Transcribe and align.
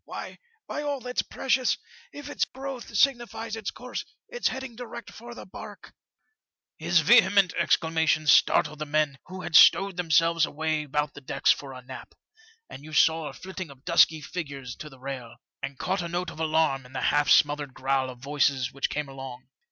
Why, 0.03 0.39
by 0.67 0.81
all 0.81 0.99
that's 0.99 1.21
precious! 1.21 1.77
if 2.11 2.27
its 2.27 2.43
growth 2.45 2.95
signifies 2.97 3.55
its 3.55 3.69
course, 3.69 4.03
it's 4.29 4.47
heading 4.47 4.75
direct 4.75 5.11
for 5.11 5.35
the 5.35 5.45
barque.' 5.45 5.93
"His 6.77 7.01
vehement 7.01 7.53
exclamations 7.55 8.31
startled 8.31 8.79
the 8.79 8.87
men 8.87 9.19
who 9.27 9.43
had 9.43 9.55
stowed 9.55 9.97
themselves 9.97 10.43
away 10.43 10.85
about 10.85 11.13
the 11.13 11.21
decks 11.21 11.51
for 11.51 11.71
a 11.73 11.83
nap, 11.83 12.15
and 12.67 12.83
you 12.83 12.93
saw 12.93 13.27
a 13.27 13.33
flitting 13.33 13.69
of 13.69 13.85
dusky 13.85 14.21
figures 14.21 14.75
to 14.77 14.89
the 14.89 14.97
rail, 14.97 15.13
and 15.21 15.25
80 15.25 15.29
FOUL 15.29 15.37
OF 15.37 15.37
A 15.37 15.65
WATERSPOUT. 15.67 15.85
caught 15.85 16.01
a 16.01 16.11
note 16.11 16.29
of 16.31 16.39
alarm 16.39 16.85
in 16.87 16.93
the 16.93 17.01
half 17.01 17.29
smothered 17.29 17.75
growl 17.75 18.09
of 18.09 18.17
voices 18.17 18.71
which 18.73 18.89
came 18.89 19.07
along. 19.07 19.49